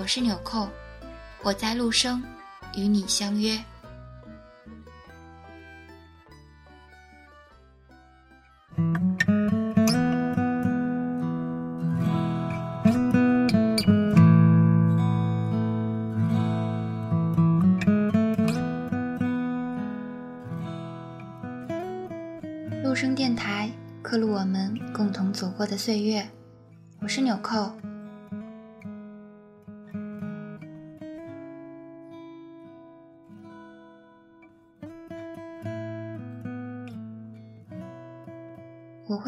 [0.00, 0.68] 我是纽扣，
[1.42, 2.22] 我在陆生
[2.76, 3.58] 与你相约。
[22.84, 23.68] 陆生电台
[24.00, 26.26] 刻录我们共同走过的岁月。
[27.00, 27.72] 我是纽扣。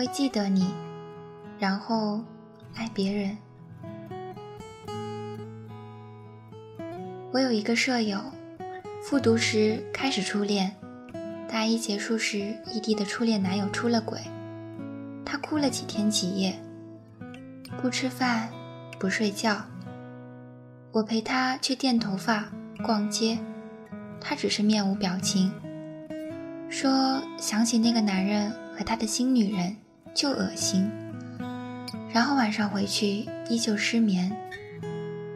[0.01, 0.67] 会记得你，
[1.59, 2.25] 然后
[2.75, 3.37] 爱别人。
[7.31, 8.19] 我有一个舍友，
[9.03, 10.75] 复读时开始初恋，
[11.47, 14.19] 大一结束时异地的初恋男友出了轨，
[15.23, 16.59] 她哭了几天几夜，
[17.83, 18.49] 不吃饭，
[18.99, 19.63] 不睡觉。
[20.93, 22.49] 我陪她去电头发、
[22.83, 23.39] 逛街，
[24.19, 25.53] 她只是面无表情，
[26.71, 28.51] 说想起那个男人。
[28.73, 29.77] 和他的新女人
[30.13, 30.91] 就恶心，
[32.13, 34.31] 然后晚上回去依旧失眠，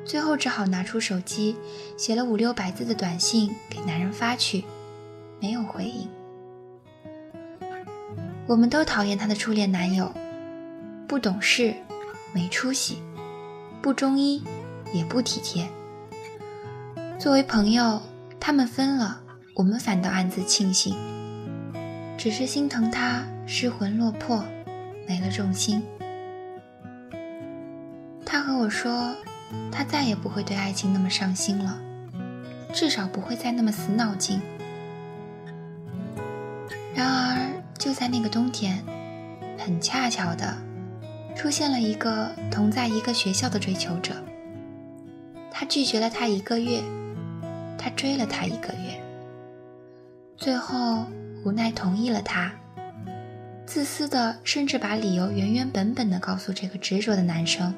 [0.04, 1.56] 最后只好拿出手机
[1.96, 4.64] 写了五六百字的短信给男人发去，
[5.40, 6.08] 没有回应。
[8.46, 10.12] 我们都讨厌她的初恋男友，
[11.06, 11.72] 不懂事，
[12.34, 12.98] 没出息，
[13.80, 14.42] 不中医，
[14.92, 15.66] 也不体贴。
[17.18, 18.02] 作为朋友，
[18.38, 19.22] 他们分了，
[19.54, 20.94] 我们反倒暗自庆幸，
[22.18, 23.24] 只是心疼他。
[23.46, 24.42] 失魂落魄，
[25.06, 25.82] 没了重心。
[28.24, 29.14] 他和我说，
[29.70, 31.78] 他再也不会对爱情那么上心了，
[32.72, 34.40] 至少不会再那么死脑筋。
[36.94, 38.82] 然而，就在那个冬天，
[39.58, 40.56] 很恰巧的，
[41.36, 44.14] 出现了一个同在一个学校的追求者。
[45.50, 46.82] 他拒绝了他一个月，
[47.78, 49.00] 他追了他一个月，
[50.36, 51.04] 最后
[51.44, 52.50] 无奈同意了他。
[53.66, 57.74] 自私的，甚至把理由原原本本的告诉这个执着的男生。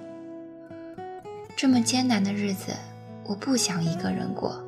[1.56, 2.72] 这么艰难的日子，
[3.24, 4.62] 我不想一个人过。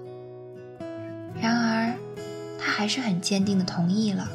[1.40, 1.92] 然而，
[2.58, 4.28] 他还是很坚定的同意了。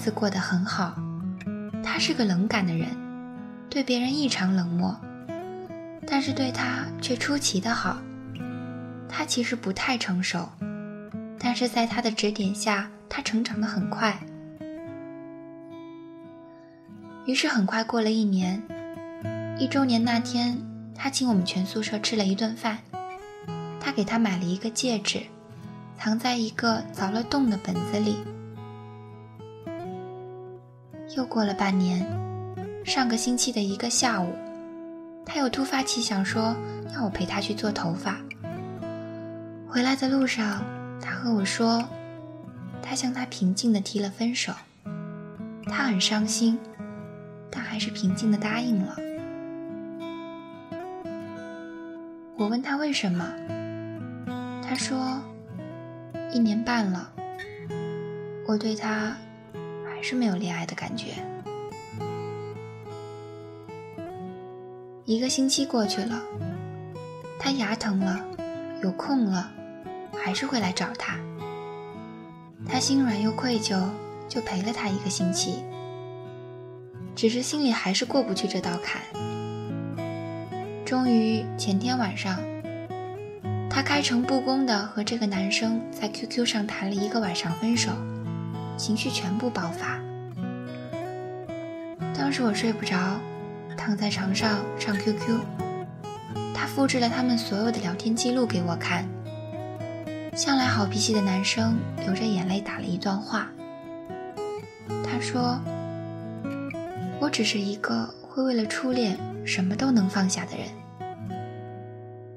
[0.00, 0.94] 子过得很好，
[1.84, 2.88] 他是个冷感的人，
[3.68, 4.98] 对别人异常冷漠，
[6.06, 7.98] 但是对他却出奇的好。
[9.06, 10.48] 他其实不太成熟，
[11.38, 14.18] 但是在他的指点下，他成长的很快。
[17.26, 18.62] 于是很快过了一年，
[19.58, 20.56] 一周年那天，
[20.94, 22.78] 他请我们全宿舍吃了一顿饭，
[23.78, 25.20] 他给他买了一个戒指，
[25.98, 28.16] 藏在一个凿了洞的本子里。
[31.20, 32.02] 又过了半年，
[32.82, 34.34] 上个星期的一个下午，
[35.22, 36.56] 他又突发奇想说
[36.94, 38.16] 要我陪他去做头发。
[39.68, 40.64] 回来的路上，
[40.98, 41.84] 他和我说，
[42.80, 44.50] 他向他平静地提了分手，
[45.66, 46.58] 他很伤心，
[47.50, 48.96] 但还是平静地答应了。
[52.38, 53.30] 我问他为什么，
[54.66, 55.20] 他说，
[56.32, 57.12] 一年半了，
[58.48, 59.14] 我对他。
[60.00, 61.08] 还是没有恋爱的感觉。
[65.04, 66.22] 一个星期过去了，
[67.38, 68.18] 他牙疼了，
[68.82, 69.52] 有空了，
[70.16, 71.18] 还是会来找他。
[72.66, 73.78] 他心软又愧疚，
[74.26, 75.56] 就陪了他一个星期。
[77.14, 79.02] 只是心里还是过不去这道坎。
[80.82, 82.40] 终于前天晚上，
[83.68, 87.90] 他开诚布公的和这个男生在 QQ 上谈了一个晚上分手，
[88.80, 90.00] 情绪全部爆发。
[92.16, 92.96] 当时我睡不着。
[93.76, 95.40] 躺在床上上 QQ，
[96.54, 99.08] 他复制了他们所有的聊天记录给我看。
[100.36, 103.48] 向来好脾气的男生流着眼泪打了一段话。
[105.02, 105.58] 他说
[107.20, 109.16] ：“我只是一个会为了初恋
[109.46, 110.66] 什么都能放下的人，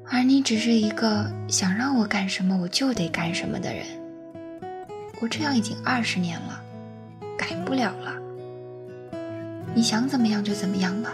[0.06, 3.86] 而你只是一个想让我干什么我就得干什么的人。
[5.22, 6.62] 我这样已经二十年了，
[7.38, 8.14] 改不了了。
[9.74, 11.14] 你想怎么样就怎么样吧。”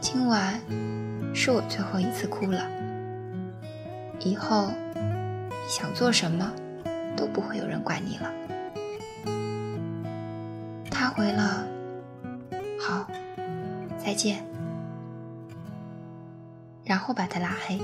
[0.00, 0.60] 今晚
[1.34, 2.66] 是我最后一次哭了。
[4.20, 6.52] 以后你想做什么，
[7.16, 8.32] 都不会有人管你了。
[10.90, 11.66] 他回了，
[12.80, 13.06] 好，
[13.98, 14.44] 再见。
[16.84, 17.80] 然后把他拉黑。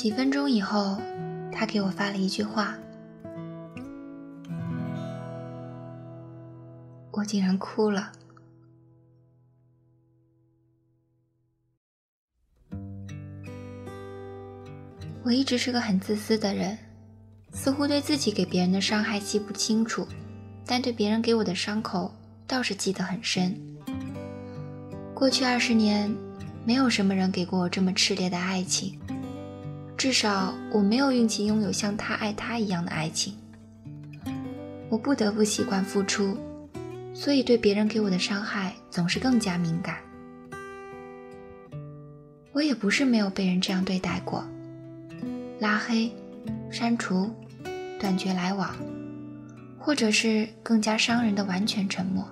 [0.00, 0.96] 几分钟以后，
[1.50, 2.78] 他给我发了一句话，
[7.10, 8.12] 我竟然哭了。
[15.24, 16.78] 我一直是个很自私的人，
[17.52, 20.06] 似乎对自己给别人的伤害记不清楚，
[20.64, 22.14] 但对别人给我的伤口
[22.46, 23.52] 倒是记得很深。
[25.12, 26.08] 过去二十年，
[26.64, 28.96] 没有什么人给过我这么炽烈的爱情，
[29.98, 33.34] 至少我没有运气拥有像他爱他一样的爱情。
[34.88, 36.38] 我不得不习惯付出，
[37.12, 39.96] 所以对别人给我的伤害总是更加敏感。
[42.52, 44.44] 我也不是没有被人这样对待过。
[45.58, 46.10] 拉黑、
[46.70, 47.28] 删除、
[47.98, 48.76] 断绝来往，
[49.80, 52.24] 或者是更加伤人的完全沉默。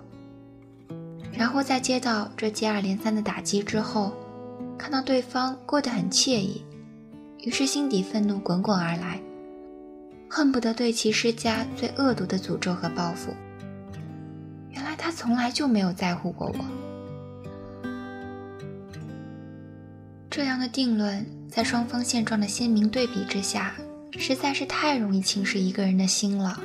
[1.33, 4.15] 然后在接到这接二连三的打击之后，
[4.79, 6.63] 看到对方过得很惬意，
[7.47, 9.21] 于是心底愤怒滚滚而来，
[10.29, 13.33] 恨不得对其施加最恶毒的诅咒和报复。
[14.71, 16.65] 原来他从来就没有在乎过我。
[20.29, 21.25] 这样的定论。
[21.49, 23.73] 在双方现状的鲜明对比之下，
[24.19, 26.61] 实在是太容易侵蚀一个人的心了。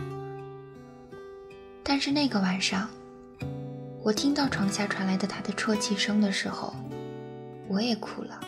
[1.81, 2.89] 但是那个晚上，
[4.01, 6.75] 我听到床下传来的他的啜泣声的时候，
[7.69, 8.41] 我也哭了。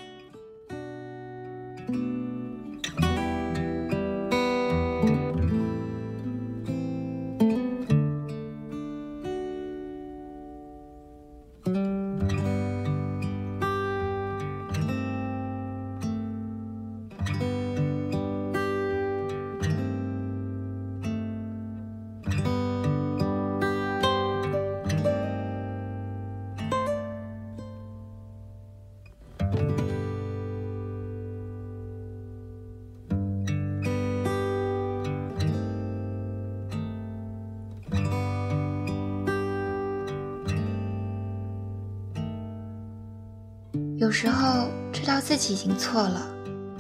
[44.13, 46.23] 有时候知道自己已经错了，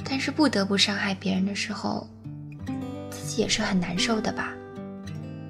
[0.05, 2.07] 但是不得不伤害别人的时候，
[3.09, 4.53] 自己也是很难受的吧，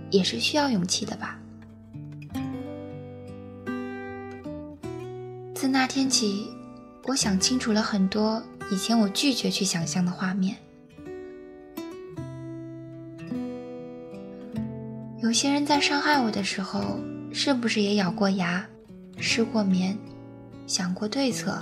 [0.10, 1.38] 也是需要勇气的吧。
[5.54, 6.48] 自那天起，
[7.04, 10.56] 我想清楚了很多以前我拒绝去想象的画面。
[15.22, 16.98] 有些人在伤害我的时候，
[17.34, 18.66] 是不是也咬过牙，
[19.18, 19.98] 失过眠？
[20.74, 21.62] 想过对策，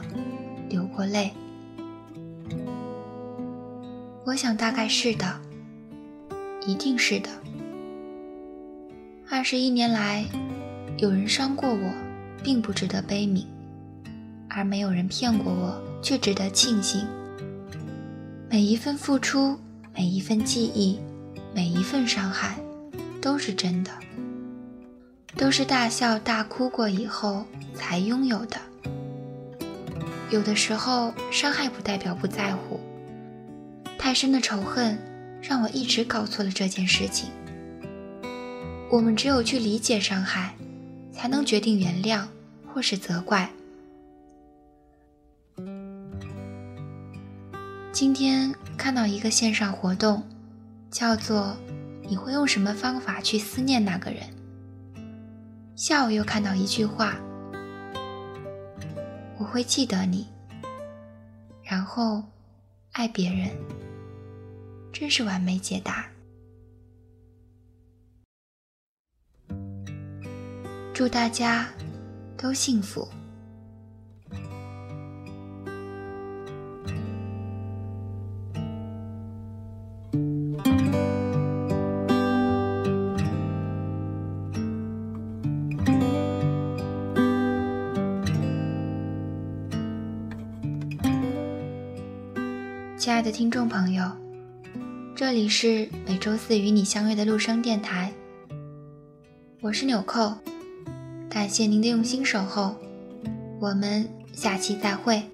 [0.69, 1.33] 流过泪。
[4.23, 5.37] 我想大概是的，
[6.65, 7.29] 一定是的。
[9.29, 10.23] 二十一年来，
[10.97, 11.91] 有人伤过我，
[12.41, 13.43] 并不值得悲悯；
[14.47, 17.05] 而没有人骗过我，却值得庆幸。
[18.49, 19.57] 每一份付出，
[19.93, 20.97] 每一份记忆，
[21.53, 22.57] 每一份伤害，
[23.21, 23.91] 都是真的，
[25.35, 27.43] 都是大笑大哭过以后
[27.75, 28.57] 才拥有的。
[30.31, 32.79] 有的时候，伤害不代表不在乎。
[33.99, 34.97] 太深的仇恨，
[35.41, 37.29] 让我一直搞错了这件事情。
[38.89, 40.55] 我们只有去理解伤害，
[41.11, 42.23] 才能决定原谅
[42.65, 43.49] 或是责怪。
[47.91, 50.23] 今天看到一个线上活动，
[50.89, 51.57] 叫做
[52.03, 54.21] 你会用什么方法去思念那个人？
[55.75, 57.15] 下午又看到一句话
[59.41, 60.27] ：“我会记得你，
[61.63, 62.23] 然后
[62.91, 63.49] 爱别人。”
[64.93, 66.05] 真是完美解答。
[70.93, 71.67] 祝大家
[72.37, 73.07] 都幸福。
[93.01, 94.11] 亲爱的听众朋友，
[95.15, 98.13] 这里是每周四与你相约的陆生电台，
[99.59, 100.37] 我是纽扣，
[101.27, 102.75] 感谢您的用心守候，
[103.59, 105.30] 我们下期再会。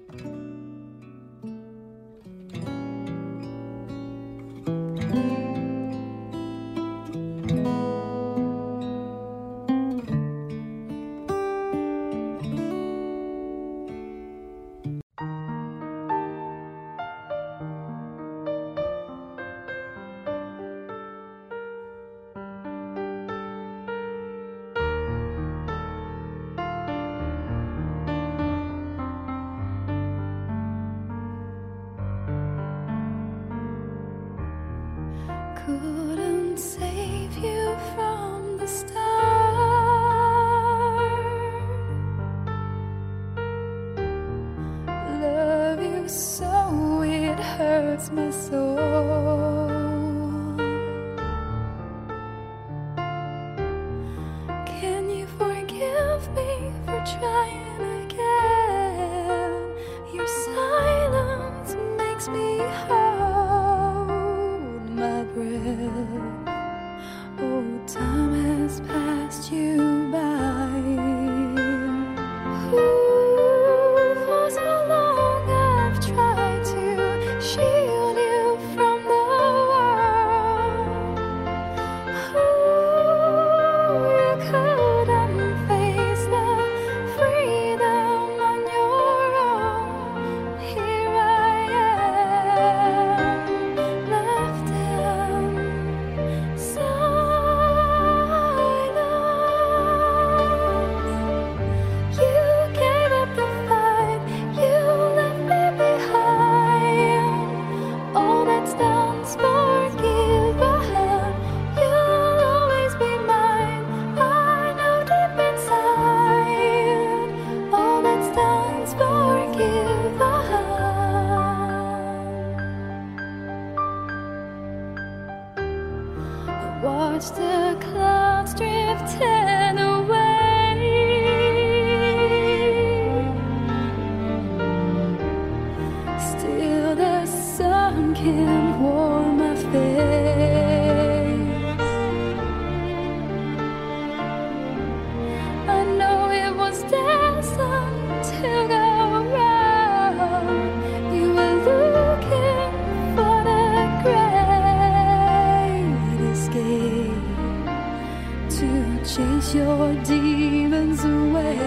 [158.58, 161.58] to chase your demons away.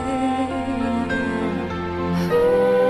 [2.34, 2.81] Ooh.